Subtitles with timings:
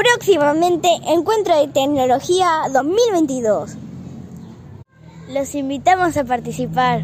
[0.00, 3.76] próximamente Encuentro de Tecnología 2022.
[5.28, 7.02] Los invitamos a participar.